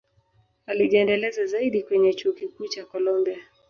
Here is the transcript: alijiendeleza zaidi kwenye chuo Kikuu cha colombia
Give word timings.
alijiendeleza 0.65 1.45
zaidi 1.45 1.83
kwenye 1.83 2.13
chuo 2.13 2.33
Kikuu 2.33 2.67
cha 2.67 2.85
colombia 2.85 3.37